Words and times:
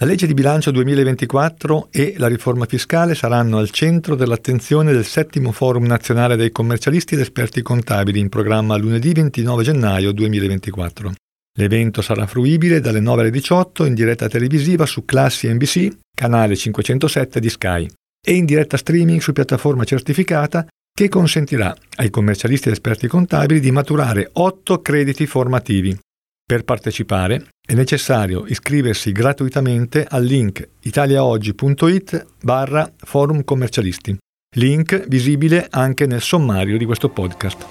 La 0.00 0.06
legge 0.06 0.28
di 0.28 0.34
bilancio 0.34 0.70
2024 0.70 1.88
e 1.90 2.14
la 2.18 2.28
riforma 2.28 2.66
fiscale 2.66 3.16
saranno 3.16 3.58
al 3.58 3.70
centro 3.70 4.14
dell'attenzione 4.14 4.92
del 4.92 5.04
settimo 5.04 5.50
Forum 5.50 5.86
nazionale 5.86 6.36
dei 6.36 6.52
commercialisti 6.52 7.14
ed 7.14 7.20
esperti 7.20 7.62
contabili 7.62 8.20
in 8.20 8.28
programma 8.28 8.76
lunedì 8.76 9.12
29 9.12 9.64
gennaio 9.64 10.12
2024. 10.12 11.14
L'evento 11.58 12.00
sarà 12.00 12.28
fruibile 12.28 12.78
dalle 12.78 13.00
9 13.00 13.22
alle 13.22 13.30
18 13.32 13.86
in 13.86 13.94
diretta 13.94 14.28
televisiva 14.28 14.86
su 14.86 15.04
Classi 15.04 15.52
NBC, 15.52 15.96
canale 16.14 16.54
507 16.54 17.40
di 17.40 17.48
Sky, 17.48 17.88
e 18.24 18.34
in 18.34 18.44
diretta 18.44 18.76
streaming 18.76 19.20
su 19.20 19.32
piattaforma 19.32 19.82
certificata 19.82 20.64
che 20.94 21.08
consentirà 21.08 21.74
ai 21.96 22.10
commercialisti 22.10 22.68
ed 22.68 22.74
esperti 22.74 23.08
contabili 23.08 23.58
di 23.58 23.72
maturare 23.72 24.30
8 24.32 24.80
crediti 24.80 25.26
formativi. 25.26 25.98
Per 26.46 26.62
partecipare 26.62 27.48
è 27.68 27.74
necessario 27.74 28.46
iscriversi 28.46 29.12
gratuitamente 29.12 30.06
al 30.08 30.24
link 30.24 30.66
italiaoggi.it 30.80 32.26
barra 32.40 32.90
forum 32.96 33.44
commercialisti, 33.44 34.16
link 34.56 35.06
visibile 35.06 35.66
anche 35.68 36.06
nel 36.06 36.22
sommario 36.22 36.78
di 36.78 36.86
questo 36.86 37.10
podcast. 37.10 37.66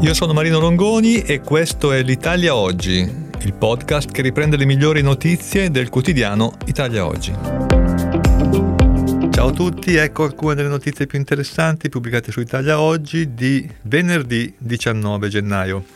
Io 0.00 0.14
sono 0.14 0.32
Marino 0.32 0.60
Longoni 0.60 1.20
e 1.20 1.40
questo 1.40 1.92
è 1.92 2.02
l'Italia 2.02 2.54
Oggi, 2.54 3.00
il 3.42 3.52
podcast 3.52 4.10
che 4.10 4.22
riprende 4.22 4.56
le 4.56 4.64
migliori 4.64 5.02
notizie 5.02 5.70
del 5.70 5.90
quotidiano 5.90 6.54
Italia 6.64 7.04
Oggi. 7.04 7.34
Ciao 9.30 9.48
a 9.48 9.52
tutti, 9.52 9.94
ecco 9.94 10.22
alcune 10.22 10.54
delle 10.54 10.68
notizie 10.68 11.04
più 11.04 11.18
interessanti 11.18 11.90
pubblicate 11.90 12.32
su 12.32 12.40
Italia 12.40 12.80
Oggi 12.80 13.34
di 13.34 13.68
venerdì 13.82 14.54
19 14.56 15.28
gennaio. 15.28 15.95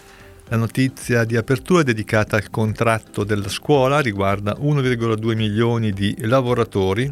La 0.50 0.56
notizia 0.56 1.24
di 1.24 1.36
apertura 1.36 1.82
dedicata 1.82 2.36
al 2.36 2.50
contratto 2.50 3.24
della 3.24 3.48
scuola, 3.48 4.00
riguarda 4.00 4.56
1,2 4.60 5.34
milioni 5.34 5.92
di 5.92 6.14
lavoratori 6.26 7.10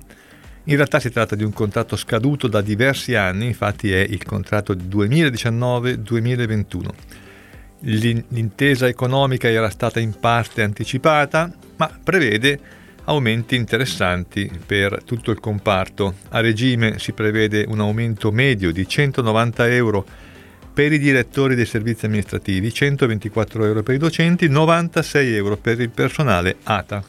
in 0.69 0.77
realtà 0.77 1.01
si 1.01 1.11
tratta 1.11 1.35
di 1.35 1.45
un 1.45 1.55
contratto 1.55 1.97
scaduto 1.97 2.47
da 2.47 2.61
diversi 2.61 3.15
anni, 3.15 3.47
infatti 3.47 3.91
è 3.91 4.01
il 4.01 4.23
contratto 4.23 4.75
2019-2021. 4.75 6.89
L'intesa 7.81 8.87
economica 8.87 9.49
era 9.49 9.71
stata 9.71 9.99
in 9.99 10.13
parte 10.21 10.63
anticipata, 10.63 11.51
ma 11.77 11.91
prevede 12.05 12.61
aumenti 13.05 13.57
interessanti 13.57 14.51
per 14.67 15.03
tutto 15.05 15.31
il 15.31 15.41
comparto. 15.41 16.17
A 16.29 16.41
regime 16.41 16.99
si 16.99 17.13
prevede 17.13 17.65
un 17.67 17.81
aumento 17.81 18.31
medio 18.31 18.71
di 18.71 18.87
190 18.87 19.73
euro 19.73 20.05
per 20.79 20.93
i 20.93 21.01
direttori 21.01 21.57
dei 21.57 21.67
servizi 21.67 22.07
amministrativi, 22.07 22.73
124 22.73 23.65
euro 23.65 23.83
per 23.83 23.97
i 23.97 23.99
docenti, 23.99 24.47
96 24.47 25.35
euro 25.35 25.57
per 25.57 25.81
il 25.81 25.91
personale 25.91 26.55
ATA. 26.63 27.03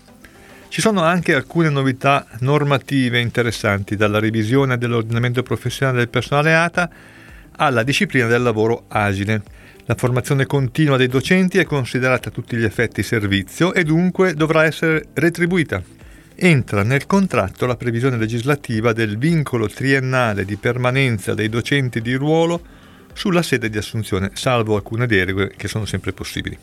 Ci 0.70 0.82
sono 0.82 1.04
anche 1.04 1.36
alcune 1.36 1.70
novità 1.70 2.26
normative 2.40 3.20
interessanti, 3.20 3.96
dalla 3.96 4.18
revisione 4.18 4.80
dell'ordinamento 4.80 5.44
professionale 5.44 6.00
del 6.00 6.10
personale 6.10 6.56
ATA 6.56 6.90
alla 7.58 7.84
disciplina 7.84 8.26
del 8.26 8.42
lavoro 8.42 8.86
agile. 8.88 9.44
La 9.86 9.94
formazione 9.94 10.48
continua 10.48 10.98
dei 10.98 11.06
docenti 11.08 11.60
è 11.60 11.64
considerata 11.66 12.30
a 12.30 12.32
tutti 12.32 12.58
gli 12.58 12.64
effetti 12.64 13.04
servizio 13.04 13.76
e 13.76 13.84
dunque 13.84 14.34
dovrà 14.34 14.64
essere 14.64 15.10
retribuita. 15.14 15.80
Entra 16.34 16.82
nel 16.82 17.06
contratto 17.06 17.68
la 17.68 17.76
previsione 17.76 18.18
legislativa 18.18 18.94
del 18.94 19.20
vincolo 19.20 19.68
triennale 19.68 20.44
di 20.44 20.56
permanenza 20.56 21.36
dei 21.36 21.50
docenti 21.50 22.02
di 22.02 22.16
ruolo 22.16 22.78
sulla 23.14 23.42
sede 23.42 23.70
di 23.70 23.78
assunzione, 23.78 24.32
salvo 24.34 24.76
alcune 24.76 25.08
deroghe 25.08 25.52
che 25.56 25.68
sono 25.68 25.86
sempre 25.86 26.14
possibili. 26.14 26.58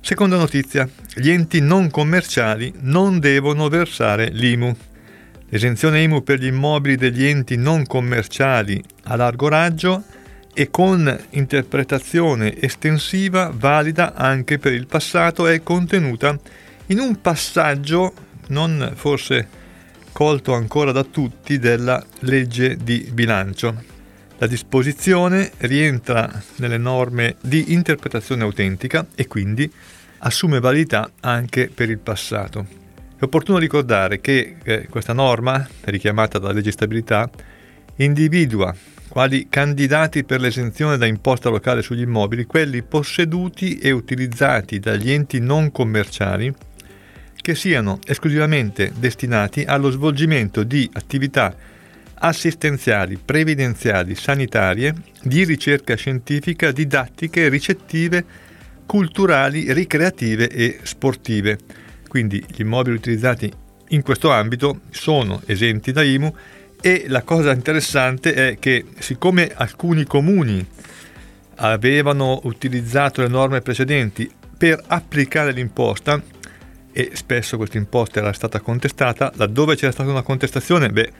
Seconda 0.00 0.36
notizia, 0.36 0.88
gli 1.14 1.30
enti 1.30 1.60
non 1.60 1.88
commerciali 1.88 2.72
non 2.80 3.20
devono 3.20 3.68
versare 3.68 4.30
l'IMU. 4.30 4.74
L'esenzione 5.48 6.02
IMU 6.02 6.22
per 6.22 6.40
gli 6.40 6.46
immobili 6.46 6.96
degli 6.96 7.24
enti 7.24 7.56
non 7.56 7.86
commerciali 7.86 8.82
a 9.04 9.16
largo 9.16 9.48
raggio 9.48 10.02
e 10.54 10.70
con 10.70 11.18
interpretazione 11.30 12.60
estensiva 12.60 13.52
valida 13.54 14.14
anche 14.14 14.58
per 14.58 14.72
il 14.72 14.86
passato 14.86 15.46
è 15.46 15.62
contenuta 15.62 16.38
in 16.86 16.98
un 16.98 17.20
passaggio 17.20 18.12
non 18.48 18.92
forse 18.96 19.60
colto 20.12 20.52
ancora 20.52 20.92
da 20.92 21.04
tutti 21.04 21.58
della 21.58 22.04
legge 22.20 22.76
di 22.76 23.08
bilancio. 23.12 23.90
La 24.42 24.48
disposizione 24.48 25.52
rientra 25.58 26.28
nelle 26.56 26.76
norme 26.76 27.36
di 27.40 27.72
interpretazione 27.74 28.42
autentica 28.42 29.06
e 29.14 29.28
quindi 29.28 29.72
assume 30.18 30.58
validità 30.58 31.12
anche 31.20 31.70
per 31.72 31.88
il 31.88 32.00
passato. 32.00 32.66
È 33.16 33.22
opportuno 33.22 33.58
ricordare 33.58 34.20
che 34.20 34.56
eh, 34.64 34.88
questa 34.88 35.12
norma, 35.12 35.64
richiamata 35.82 36.40
dalla 36.40 36.54
legge 36.54 36.72
stabilità, 36.72 37.30
individua 37.98 38.74
quali 39.06 39.46
candidati 39.48 40.24
per 40.24 40.40
l'esenzione 40.40 40.96
da 40.96 41.06
imposta 41.06 41.48
locale 41.48 41.80
sugli 41.80 42.00
immobili 42.00 42.44
quelli 42.44 42.82
posseduti 42.82 43.78
e 43.78 43.92
utilizzati 43.92 44.80
dagli 44.80 45.12
enti 45.12 45.38
non 45.38 45.70
commerciali 45.70 46.52
che 47.36 47.54
siano 47.54 48.00
esclusivamente 48.04 48.90
destinati 48.98 49.62
allo 49.62 49.90
svolgimento 49.90 50.64
di 50.64 50.90
attività 50.94 51.54
assistenziali, 52.24 53.18
previdenziali, 53.22 54.14
sanitarie, 54.14 54.94
di 55.22 55.44
ricerca 55.44 55.96
scientifica, 55.96 56.70
didattiche, 56.70 57.48
ricettive, 57.48 58.24
culturali, 58.86 59.72
ricreative 59.72 60.48
e 60.48 60.78
sportive. 60.82 61.58
Quindi 62.06 62.44
gli 62.46 62.60
immobili 62.60 62.96
utilizzati 62.96 63.52
in 63.88 64.02
questo 64.02 64.30
ambito 64.30 64.82
sono 64.90 65.42
esenti 65.46 65.90
da 65.90 66.02
IMU 66.02 66.34
e 66.80 67.06
la 67.08 67.22
cosa 67.22 67.52
interessante 67.52 68.34
è 68.34 68.58
che 68.58 68.84
siccome 68.98 69.50
alcuni 69.52 70.04
comuni 70.04 70.64
avevano 71.56 72.40
utilizzato 72.44 73.20
le 73.20 73.28
norme 73.28 73.60
precedenti 73.62 74.30
per 74.56 74.80
applicare 74.86 75.50
l'imposta 75.52 76.22
e 76.92 77.10
spesso 77.14 77.56
questa 77.56 77.78
imposta 77.78 78.20
era 78.20 78.32
stata 78.32 78.60
contestata, 78.60 79.32
laddove 79.36 79.74
c'era 79.74 79.92
stata 79.92 80.10
una 80.10 80.22
contestazione, 80.22 80.88
beh, 80.88 81.12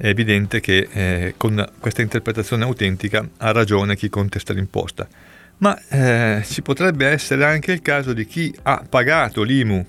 è 0.00 0.06
evidente 0.06 0.60
che 0.60 0.88
eh, 0.90 1.34
con 1.36 1.62
questa 1.78 2.00
interpretazione 2.00 2.64
autentica 2.64 3.28
ha 3.36 3.52
ragione 3.52 3.96
chi 3.96 4.08
contesta 4.08 4.54
l'imposta. 4.54 5.06
Ma 5.58 5.78
eh, 5.90 6.42
ci 6.46 6.62
potrebbe 6.62 7.06
essere 7.06 7.44
anche 7.44 7.72
il 7.72 7.82
caso 7.82 8.14
di 8.14 8.24
chi 8.24 8.50
ha 8.62 8.82
pagato 8.88 9.42
l'IMU 9.42 9.84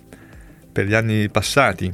per 0.69 0.85
gli 0.85 0.93
anni 0.93 1.29
passati 1.29 1.93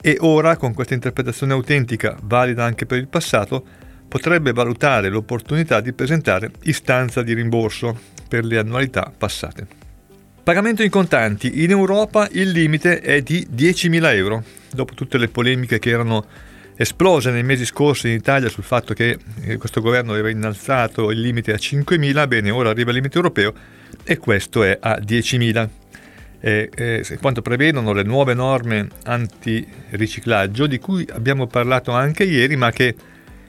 e 0.00 0.16
ora 0.20 0.56
con 0.56 0.72
questa 0.72 0.94
interpretazione 0.94 1.52
autentica, 1.52 2.16
valida 2.22 2.64
anche 2.64 2.86
per 2.86 2.96
il 2.96 3.08
passato, 3.08 3.62
potrebbe 4.08 4.52
valutare 4.52 5.10
l'opportunità 5.10 5.82
di 5.82 5.92
presentare 5.92 6.52
istanza 6.62 7.22
di 7.22 7.34
rimborso 7.34 7.94
per 8.26 8.46
le 8.46 8.56
annualità 8.56 9.12
passate. 9.14 9.66
Pagamento 10.42 10.82
in 10.82 10.88
contanti. 10.88 11.62
In 11.62 11.72
Europa 11.72 12.26
il 12.32 12.52
limite 12.52 13.00
è 13.00 13.20
di 13.20 13.46
10.000 13.54 14.14
euro. 14.14 14.44
Dopo 14.72 14.94
tutte 14.94 15.18
le 15.18 15.28
polemiche 15.28 15.78
che 15.78 15.90
erano 15.90 16.24
esplose 16.80 17.30
nei 17.30 17.42
mesi 17.42 17.66
scorsi 17.66 18.08
in 18.08 18.14
Italia 18.14 18.48
sul 18.48 18.64
fatto 18.64 18.94
che 18.94 19.18
eh, 19.42 19.58
questo 19.58 19.82
governo 19.82 20.12
aveva 20.12 20.30
innalzato 20.30 21.10
il 21.10 21.20
limite 21.20 21.52
a 21.52 21.56
5.000, 21.56 22.26
bene, 22.26 22.48
ora 22.48 22.70
arriva 22.70 22.88
il 22.88 22.96
limite 22.96 23.16
europeo 23.16 23.52
e 24.02 24.16
questo 24.16 24.62
è 24.62 24.78
a 24.80 24.96
10.000. 24.98 25.68
Eh, 26.40 26.70
eh, 26.74 27.18
quanto 27.20 27.42
prevedono 27.42 27.92
le 27.92 28.02
nuove 28.02 28.32
norme 28.32 28.88
antiriciclaggio 29.04 30.66
di 30.66 30.78
cui 30.78 31.06
abbiamo 31.12 31.46
parlato 31.46 31.92
anche 31.92 32.24
ieri 32.24 32.56
ma 32.56 32.70
che 32.70 32.94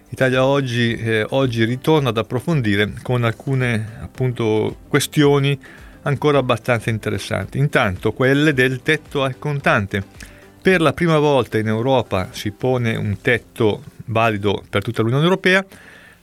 Italia 0.09 0.43
oggi, 0.43 0.93
eh, 0.97 1.25
oggi 1.29 1.63
ritorna 1.63 2.09
ad 2.09 2.17
approfondire 2.17 2.95
con 3.01 3.23
alcune 3.23 3.91
appunto, 4.01 4.75
questioni 4.89 5.57
ancora 6.01 6.39
abbastanza 6.39 6.89
interessanti. 6.89 7.59
Intanto 7.59 8.11
quelle 8.11 8.53
del 8.53 8.81
tetto 8.81 9.23
al 9.23 9.39
contante 9.39 10.30
per 10.61 10.79
la 10.79 10.93
prima 10.93 11.17
volta 11.17 11.57
in 11.57 11.67
Europa 11.67 12.29
si 12.31 12.51
pone 12.51 12.95
un 12.95 13.19
tetto 13.19 13.83
valido 14.05 14.63
per 14.69 14.83
tutta 14.83 15.01
l'Unione 15.01 15.23
Europea. 15.23 15.65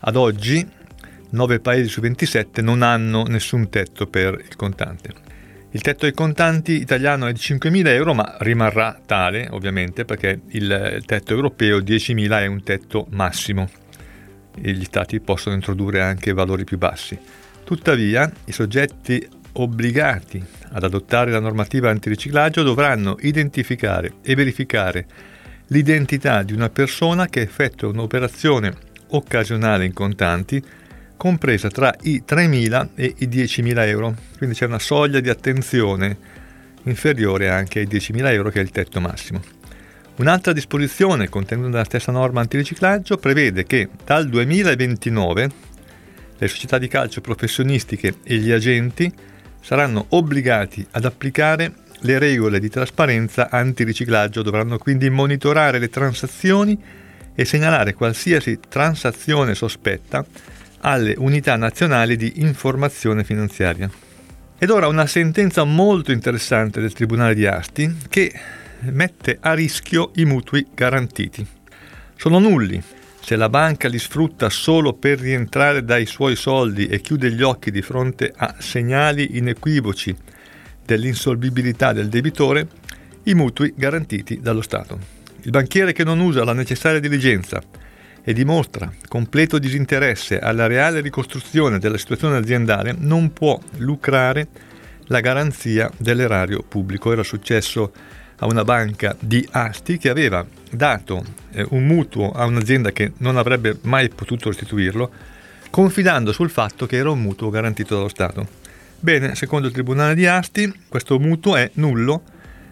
Ad 0.01 0.15
oggi 0.15 0.67
9 1.31 1.61
paesi 1.61 1.89
su 1.89 2.01
27 2.01 2.63
non 2.63 2.83
hanno 2.83 3.25
nessun 3.25 3.69
tetto 3.69 4.07
per 4.07 4.35
il 4.35 4.55
contante. 4.55 5.27
Il 5.73 5.83
tetto 5.83 6.07
ai 6.07 6.13
contanti 6.13 6.81
italiano 6.81 7.27
è 7.27 7.33
di 7.33 7.41
5.000 7.41 7.89
euro, 7.89 8.15
ma 8.15 8.37
rimarrà 8.39 8.99
tale 9.05 9.49
ovviamente 9.51 10.05
perché 10.05 10.41
il 10.49 11.03
tetto 11.05 11.35
europeo 11.35 11.79
10.000 11.79 12.31
è 12.31 12.47
un 12.47 12.63
tetto 12.63 13.07
massimo 13.11 13.69
e 14.61 14.73
gli 14.73 14.85
stati 14.85 15.21
possono 15.21 15.57
introdurre 15.57 16.01
anche 16.01 16.33
valori 16.33 16.65
più 16.65 16.79
bassi. 16.79 17.19
Tuttavia, 17.65 18.33
i 18.47 18.53
soggetti 18.53 19.29
obbligati 19.61 20.45
ad 20.71 20.85
adottare 20.85 21.31
la 21.31 21.41
normativa 21.41 21.91
antiriciclaggio 21.91 22.63
dovranno 22.63 23.17
identificare 23.21 24.15
e 24.23 24.35
verificare 24.35 25.07
l'identità 25.69 26.43
di 26.43 26.53
una 26.53 26.71
persona 26.71 27.27
che 27.27 27.41
effettua 27.41 27.89
un'operazione 27.89 28.75
occasionale 29.09 29.85
in 29.85 29.93
contanti 29.93 30.63
compresa 31.17 31.69
tra 31.69 31.93
i 32.03 32.23
3.000 32.27 32.89
e 32.95 33.15
i 33.19 33.29
10.000 33.29 33.87
euro, 33.87 34.15
quindi 34.37 34.55
c'è 34.55 34.67
una 34.67 34.79
soglia 34.79 35.21
di 35.21 35.29
attenzione 35.29 36.17
inferiore 36.85 37.51
anche 37.51 37.81
ai 37.81 37.87
10.000 37.87 38.33
euro 38.33 38.51
che 38.51 38.61
è 38.61 38.63
il 38.63 38.71
tetto 38.71 39.01
massimo. 39.01 39.43
Un'altra 40.17 40.53
disposizione 40.53 41.29
contenuta 41.29 41.69
nella 41.69 41.85
stessa 41.85 42.13
norma 42.13 42.41
antiriciclaggio 42.41 43.19
prevede 43.19 43.65
che 43.65 43.89
dal 44.05 44.29
2029 44.29 45.51
le 46.39 46.49
società 46.49 46.79
di 46.79 46.89
calcio 46.89 47.21
professionistiche 47.21 48.15
e 48.23 48.37
gli 48.37 48.51
agenti 48.51 49.13
saranno 49.61 50.07
obbligati 50.11 50.87
ad 50.93 51.05
applicare 51.05 51.73
le 52.01 52.19
regole 52.19 52.61
di 52.61 52.69
trasparenza 52.69 53.51
antiriciclaggio, 53.51 54.43
dovranno 54.43 54.79
quindi 54.79 55.11
monitorare 55.11 55.79
le 55.79 55.89
transazioni 55.89 56.81
e 57.35 57.45
segnalare 57.45 57.95
qualsiasi 57.95 58.59
transazione 58.69 59.55
sospetta 59.55 60.25
alle 60.81 61.15
unità 61.19 61.57
nazionali 61.57 62.17
di 62.17 62.35
informazione 62.37 63.25
finanziaria. 63.25 63.91
Ed 64.59 64.71
ora 64.71 64.89
una 64.89 65.07
sentenza 65.07 65.65
molto 65.65 66.11
interessante 66.11 66.81
del 66.81 66.93
Tribunale 66.93 67.35
di 67.35 67.47
Asti 67.47 67.97
che 68.09 68.33
mette 68.81 69.39
a 69.41 69.55
rischio 69.55 70.11
i 70.17 70.25
mutui 70.25 70.67
garantiti. 70.75 71.47
Sono 72.17 72.39
nulli. 72.39 72.83
Se 73.21 73.37
la 73.37 73.49
banca 73.49 73.89
li 73.89 73.99
sfrutta 73.99 74.49
solo 74.49 74.95
per 74.95 75.19
rientrare 75.19 75.85
dai 75.85 76.07
suoi 76.07 76.35
soldi 76.35 76.87
e 76.87 77.01
chiude 77.01 77.31
gli 77.31 77.43
occhi 77.43 77.71
di 77.71 77.83
fronte 77.83 78.33
a 78.35 78.55
segnali 78.59 79.37
inequivoci 79.37 80.17
dell'insolvibilità 80.85 81.93
del 81.93 82.09
debitore, 82.09 82.67
i 83.25 83.35
mutui 83.35 83.75
garantiti 83.77 84.41
dallo 84.41 84.63
Stato. 84.63 84.99
Il 85.43 85.51
banchiere 85.51 85.93
che 85.93 86.05
non 86.05 86.21
usa 86.21 86.45
la 86.45 86.55
necessaria 86.55 87.01
diligenza 87.01 87.63
e 88.23 88.33
dimostra 88.33 88.93
completo 89.07 89.59
disinteresse 89.59 90.39
alla 90.39 90.67
reale 90.67 91.01
ricostruzione 91.01 91.79
della 91.79 91.99
situazione 91.99 92.37
aziendale 92.37 92.95
non 92.99 93.33
può 93.33 93.59
lucrare 93.77 94.49
la 95.09 95.21
garanzia 95.21 95.91
dell'erario 95.97 96.63
pubblico. 96.67 97.13
Era 97.13 97.23
successo 97.23 97.93
a 98.39 98.47
una 98.47 98.65
banca 98.65 99.17
di 99.19 99.47
Asti 99.51 99.99
che 99.99 100.09
aveva 100.09 100.47
dato 100.71 101.25
eh, 101.53 101.67
un 101.71 101.87
mutuo 101.87 102.31
a 102.31 102.45
un'azienda 102.45 102.93
che 102.93 103.13
non 103.19 103.37
avrebbe 103.37 103.79
mai 103.83 104.09
potuto 104.09 104.49
restituirlo, 104.49 105.11
confidando 105.71 106.33
sul 106.33 106.51
fatto 106.51 106.87
che 106.87 106.97
era 106.97 107.11
un 107.11 107.21
mutuo 107.21 107.51
garantito 107.51 107.95
dallo 107.97 108.09
Stato. 108.09 108.47
Bene, 109.01 109.35
secondo 109.35 109.67
il 109.67 109.73
Tribunale 109.73 110.15
di 110.15 110.27
Asti, 110.27 110.73
questo 110.89 111.19
mutuo 111.19 111.57
è 111.57 111.71
nullo 111.75 112.23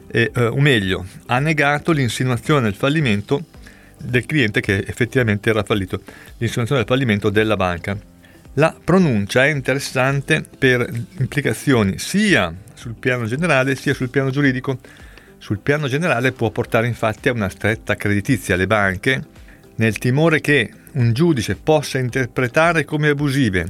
e, 0.09 0.31
eh, 0.35 0.47
o 0.47 0.61
meglio, 0.61 1.05
ha 1.27 1.39
negato 1.39 1.93
l'insinuazione 1.93 2.63
del 2.63 2.75
fallimento 2.75 3.45
del 3.99 4.27
cliente 4.27 4.61
che 4.61 4.85
effettivamente 4.87 5.51
era 5.51 5.63
fallito, 5.63 6.01
l'insinuazione 6.39 6.83
del 6.83 6.91
fallimento 6.91 7.31
della 7.31 7.57
banca. 7.57 7.97
La 8.55 8.75
pronuncia 8.83 9.45
è 9.45 9.49
interessante 9.49 10.43
per 10.59 10.89
implicazioni 11.19 11.99
sia 11.99 12.55
sul 12.75 12.95
piano 12.95 13.27
generale 13.27 13.75
sia 13.75 13.95
sul 13.95 14.09
piano 14.09 14.31
giuridico. 14.31 14.79
Sul 15.39 15.59
piano 15.59 15.89
generale 15.89 16.33
può 16.33 16.51
portare 16.51 16.87
infatti 16.87 17.29
a 17.29 17.33
una 17.33 17.49
stretta 17.49 17.95
creditizia 17.95 18.55
alle 18.55 18.67
banche, 18.67 19.25
nel 19.77 19.99
timore 19.99 20.41
che 20.41 20.71
un 20.93 21.13
giudice 21.13 21.57
possa 21.57 21.99
interpretare 21.99 22.85
come 22.85 23.09
abusive 23.09 23.67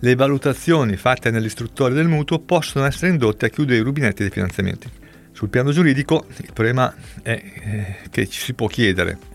le 0.00 0.14
valutazioni 0.14 0.96
fatte 0.96 1.30
nell'istruttore 1.30 1.94
del 1.94 2.08
mutuo 2.08 2.38
possono 2.40 2.84
essere 2.84 3.10
indotte 3.10 3.46
a 3.46 3.48
chiudere 3.48 3.78
i 3.78 3.82
rubinetti 3.82 4.22
dei 4.22 4.30
finanziamenti. 4.30 4.90
Sul 5.32 5.48
piano 5.48 5.72
giuridico 5.72 6.26
il 6.36 6.52
problema 6.52 6.94
è 7.22 7.30
eh, 7.30 7.96
che 8.10 8.26
ci 8.28 8.40
si 8.40 8.54
può 8.54 8.66
chiedere 8.66 9.32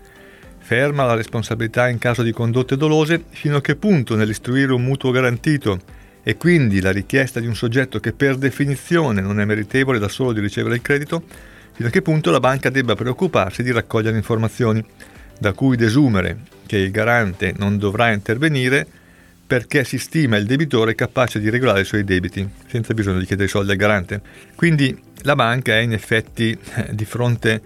ferma 0.70 1.04
la 1.04 1.14
responsabilità 1.14 1.88
in 1.88 1.98
caso 1.98 2.22
di 2.22 2.30
condotte 2.30 2.76
dolose 2.76 3.24
fino 3.30 3.56
a 3.56 3.60
che 3.60 3.74
punto 3.74 4.14
nell'istruire 4.14 4.72
un 4.72 4.84
mutuo 4.84 5.10
garantito 5.10 5.80
e 6.22 6.36
quindi 6.36 6.80
la 6.80 6.92
richiesta 6.92 7.40
di 7.40 7.48
un 7.48 7.56
soggetto 7.56 7.98
che 7.98 8.12
per 8.12 8.36
definizione 8.36 9.20
non 9.20 9.40
è 9.40 9.44
meritevole 9.44 9.98
da 9.98 10.06
solo 10.06 10.32
di 10.32 10.38
ricevere 10.38 10.76
il 10.76 10.80
credito, 10.80 11.24
fino 11.72 11.88
a 11.88 11.90
che 11.90 12.02
punto 12.02 12.30
la 12.30 12.40
banca 12.40 12.70
debba 12.70 12.94
preoccuparsi 12.94 13.62
di 13.62 13.72
raccogliere 13.72 14.16
informazioni, 14.16 14.84
da 15.38 15.52
cui 15.52 15.76
desumere 15.76 16.38
che 16.66 16.76
il 16.76 16.90
garante 16.90 17.54
non 17.56 17.78
dovrà 17.78 18.12
intervenire 18.12 18.86
perché 19.46 19.82
si 19.82 19.98
stima 19.98 20.36
il 20.36 20.46
debitore 20.46 20.94
capace 20.94 21.40
di 21.40 21.50
regolare 21.50 21.80
i 21.80 21.84
suoi 21.84 22.04
debiti, 22.04 22.48
senza 22.68 22.94
bisogno 22.94 23.18
di 23.18 23.26
chiedere 23.26 23.48
soldi 23.48 23.72
al 23.72 23.76
garante. 23.76 24.20
Quindi 24.54 24.96
la 25.22 25.34
banca 25.34 25.72
è 25.72 25.78
in 25.80 25.92
effetti 25.92 26.56
eh, 26.74 26.94
di 26.94 27.04
fronte 27.04 27.60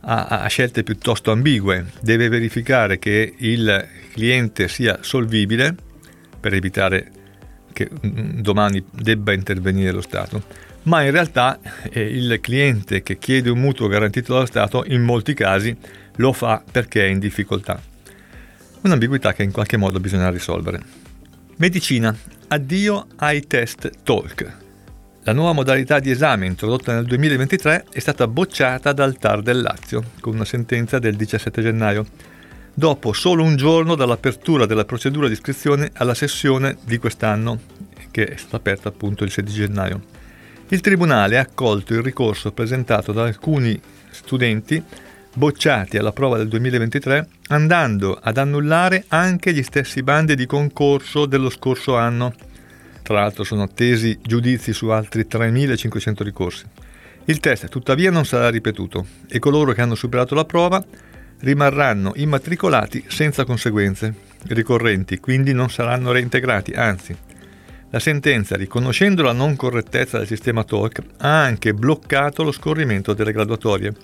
a, 0.00 0.26
a 0.26 0.46
scelte 0.48 0.82
piuttosto 0.82 1.30
ambigue. 1.30 1.92
Deve 2.00 2.28
verificare 2.28 2.98
che 2.98 3.34
il 3.36 3.86
cliente 4.12 4.66
sia 4.66 4.98
solvibile 5.02 5.76
per 6.40 6.54
evitare 6.54 7.12
che 7.72 7.88
mm, 7.88 8.40
domani 8.40 8.84
debba 8.90 9.32
intervenire 9.32 9.90
lo 9.90 10.00
Stato, 10.00 10.42
ma 10.84 11.02
in 11.02 11.10
realtà 11.10 11.58
eh, 11.90 12.00
il 12.00 12.38
cliente 12.40 13.02
che 13.02 13.18
chiede 13.18 13.50
un 13.50 13.58
mutuo 13.58 13.88
garantito 13.88 14.32
dallo 14.32 14.46
Stato 14.46 14.84
in 14.86 15.02
molti 15.02 15.34
casi 15.34 15.76
lo 16.16 16.32
fa 16.32 16.62
perché 16.70 17.04
è 17.04 17.08
in 17.08 17.18
difficoltà. 17.18 17.80
Un'ambiguità 18.80 19.32
che 19.32 19.42
in 19.42 19.52
qualche 19.52 19.76
modo 19.76 20.00
bisogna 20.00 20.30
risolvere. 20.30 20.80
Medicina. 21.56 22.16
Addio 22.50 23.08
ai 23.16 23.46
test 23.46 23.90
TALK. 24.02 24.56
La 25.24 25.34
nuova 25.34 25.52
modalità 25.52 25.98
di 25.98 26.10
esame 26.10 26.46
introdotta 26.46 26.94
nel 26.94 27.04
2023 27.04 27.86
è 27.92 27.98
stata 27.98 28.26
bocciata 28.26 28.94
dal 28.94 29.18
TAR 29.18 29.42
del 29.42 29.60
Lazio 29.60 30.02
con 30.20 30.32
una 30.34 30.46
sentenza 30.46 30.98
del 30.98 31.16
17 31.16 31.60
gennaio, 31.60 32.06
dopo 32.78 33.12
solo 33.12 33.42
un 33.42 33.56
giorno 33.56 33.96
dall'apertura 33.96 34.64
della 34.64 34.84
procedura 34.84 35.26
di 35.26 35.32
iscrizione 35.32 35.90
alla 35.94 36.14
sessione 36.14 36.76
di 36.84 36.98
quest'anno, 36.98 37.58
che 38.12 38.24
è 38.24 38.36
stata 38.36 38.58
aperta 38.58 38.88
appunto 38.88 39.24
il 39.24 39.32
16 39.32 39.56
gennaio. 39.56 40.00
Il 40.68 40.80
Tribunale 40.80 41.38
ha 41.38 41.40
accolto 41.40 41.94
il 41.94 42.02
ricorso 42.02 42.52
presentato 42.52 43.10
da 43.10 43.24
alcuni 43.24 43.80
studenti 44.10 44.80
bocciati 45.34 45.98
alla 45.98 46.12
prova 46.12 46.36
del 46.36 46.46
2023, 46.46 47.28
andando 47.48 48.16
ad 48.22 48.38
annullare 48.38 49.06
anche 49.08 49.52
gli 49.52 49.64
stessi 49.64 50.04
bandi 50.04 50.36
di 50.36 50.46
concorso 50.46 51.26
dello 51.26 51.50
scorso 51.50 51.96
anno 51.96 52.32
tra 53.02 53.20
l'altro 53.20 53.42
sono 53.42 53.62
attesi 53.62 54.18
giudizi 54.22 54.74
su 54.74 54.88
altri 54.88 55.26
3.500 55.28 56.22
ricorsi. 56.22 56.66
Il 57.24 57.40
test 57.40 57.66
tuttavia 57.68 58.10
non 58.10 58.26
sarà 58.26 58.50
ripetuto 58.50 59.06
e 59.26 59.38
coloro 59.38 59.72
che 59.72 59.80
hanno 59.80 59.94
superato 59.94 60.34
la 60.34 60.44
prova 60.44 60.84
rimarranno 61.40 62.12
immatricolati 62.16 63.04
senza 63.08 63.44
conseguenze. 63.44 64.26
Ricorrenti 64.48 65.18
quindi 65.18 65.52
non 65.52 65.70
saranno 65.70 66.12
reintegrati, 66.12 66.72
anzi. 66.72 67.16
La 67.90 67.98
sentenza, 67.98 68.56
riconoscendo 68.56 69.22
la 69.22 69.32
non 69.32 69.56
correttezza 69.56 70.18
del 70.18 70.26
sistema 70.26 70.62
TOLC, 70.62 71.00
ha 71.18 71.42
anche 71.42 71.72
bloccato 71.72 72.42
lo 72.42 72.52
scorrimento 72.52 73.14
delle 73.14 73.32
graduatorie. 73.32 73.94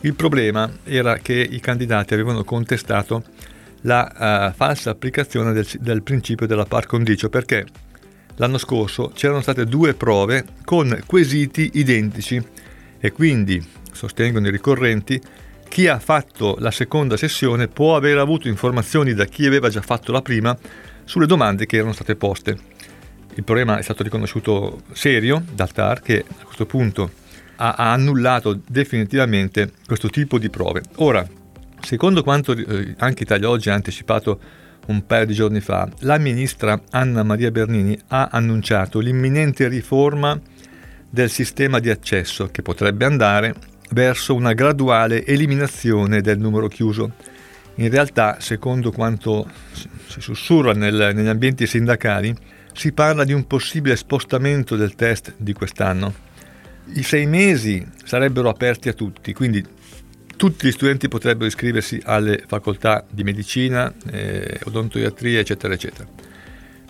Il 0.00 0.14
problema 0.14 0.68
era 0.82 1.18
che 1.18 1.34
i 1.34 1.60
candidati 1.60 2.14
avevano 2.14 2.42
contestato 2.42 3.22
la 3.82 4.50
uh, 4.50 4.56
falsa 4.56 4.90
applicazione 4.90 5.52
del, 5.52 5.66
del 5.78 6.02
principio 6.02 6.46
della 6.46 6.64
par 6.64 6.86
condicio 6.86 7.28
perché 7.28 7.64
l'anno 8.36 8.58
scorso 8.58 9.12
c'erano 9.14 9.40
state 9.40 9.66
due 9.66 9.94
prove 9.94 10.44
con 10.64 11.00
quesiti 11.06 11.70
identici 11.74 12.42
e 12.98 13.12
quindi, 13.12 13.64
sostengono 13.92 14.48
i 14.48 14.50
ricorrenti, 14.50 15.20
chi 15.72 15.88
ha 15.88 15.98
fatto 15.98 16.56
la 16.58 16.70
seconda 16.70 17.16
sessione 17.16 17.66
può 17.66 17.96
aver 17.96 18.18
avuto 18.18 18.46
informazioni 18.46 19.14
da 19.14 19.24
chi 19.24 19.46
aveva 19.46 19.70
già 19.70 19.80
fatto 19.80 20.12
la 20.12 20.20
prima 20.20 20.54
sulle 21.04 21.24
domande 21.24 21.64
che 21.64 21.76
erano 21.76 21.94
state 21.94 22.14
poste. 22.14 22.58
Il 23.36 23.42
problema 23.42 23.78
è 23.78 23.82
stato 23.82 24.02
riconosciuto 24.02 24.82
serio 24.92 25.42
dal 25.50 25.72
TAR 25.72 26.02
che 26.02 26.26
a 26.28 26.44
questo 26.44 26.66
punto 26.66 27.10
ha, 27.56 27.74
annullato 27.90 28.60
definitivamente 28.66 29.72
questo 29.86 30.10
tipo 30.10 30.38
di 30.38 30.50
prove. 30.50 30.82
Ora, 30.96 31.26
secondo 31.80 32.22
quanto 32.22 32.52
eh, 32.52 32.94
anche 32.98 33.22
Italia 33.22 33.48
Oggi 33.48 33.70
ha 33.70 33.74
anticipato 33.74 34.40
un 34.88 35.06
paio 35.06 35.24
di 35.24 35.32
giorni 35.32 35.60
fa, 35.60 35.88
la 36.00 36.18
ministra 36.18 36.78
Anna 36.90 37.22
Maria 37.22 37.50
Bernini 37.50 37.98
ha 38.08 38.28
annunciato 38.30 38.98
l'imminente 38.98 39.68
riforma 39.68 40.38
del 41.08 41.30
sistema 41.30 41.78
di 41.78 41.88
accesso 41.88 42.48
che 42.48 42.60
potrebbe 42.60 43.06
andare 43.06 43.70
verso 43.92 44.34
una 44.34 44.52
graduale 44.52 45.24
eliminazione 45.24 46.20
del 46.20 46.38
numero 46.38 46.68
chiuso. 46.68 47.12
In 47.76 47.88
realtà, 47.88 48.38
secondo 48.40 48.90
quanto 48.90 49.48
si 49.72 50.20
sussurra 50.20 50.72
nel, 50.72 51.12
negli 51.14 51.26
ambienti 51.26 51.66
sindacali, 51.66 52.34
si 52.72 52.92
parla 52.92 53.24
di 53.24 53.32
un 53.32 53.46
possibile 53.46 53.96
spostamento 53.96 54.76
del 54.76 54.94
test 54.94 55.34
di 55.36 55.52
quest'anno. 55.52 56.30
I 56.94 57.02
sei 57.02 57.26
mesi 57.26 57.86
sarebbero 58.04 58.48
aperti 58.48 58.88
a 58.88 58.92
tutti, 58.92 59.32
quindi 59.32 59.64
tutti 60.36 60.66
gli 60.66 60.72
studenti 60.72 61.08
potrebbero 61.08 61.46
iscriversi 61.46 62.00
alle 62.04 62.42
facoltà 62.46 63.04
di 63.08 63.22
medicina, 63.22 63.92
eh, 64.10 64.58
odontoiatria, 64.64 65.40
eccetera, 65.40 65.72
eccetera, 65.72 66.06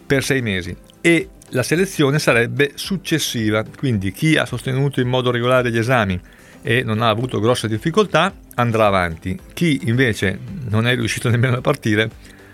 per 0.07 0.25
sei 0.25 0.41
mesi. 0.41 0.75
E 1.01 1.29
la 1.51 1.63
selezione 1.63 2.19
sarebbe 2.19 2.73
successiva, 2.75 3.65
quindi 3.77 4.11
chi 4.13 4.37
ha 4.37 4.47
sostenuto 4.47 5.01
in 5.01 5.09
modo 5.09 5.31
regolare 5.31 5.71
gli 5.71 5.79
esami 5.79 6.19
e 6.63 6.83
non 6.83 7.03
ha 7.03 7.09
avuto 7.09 7.41
grosse 7.41 7.69
difficoltà 7.69 8.33
andrà 8.55 8.87
avanti, 8.87 9.39
chi 9.53 9.81
invece 9.85 10.39
non 10.69 10.87
è 10.87 10.95
riuscito 10.95 11.29
nemmeno 11.31 11.57
a 11.57 11.61
partire 11.61 12.11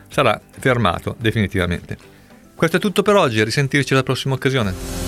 sarà 0.09 0.41
fermato 0.51 1.15
definitivamente. 1.19 1.97
Questo 2.55 2.79
è 2.79 2.81
tutto 2.81 3.03
per 3.03 3.15
oggi, 3.15 3.41
a 3.41 3.45
risentirci 3.45 3.93
alla 3.93 4.03
prossima 4.03 4.35
occasione. 4.35 5.08